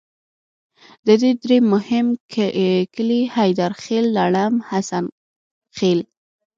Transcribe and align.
د 1.07 1.09
دې 1.21 1.31
درې 1.43 1.57
مهم 1.73 2.07
کلي 2.93 3.21
حیدرخیل، 3.35 4.05
لړم، 4.17 4.53
حسن 4.69 5.05
خیل. 5.77 5.99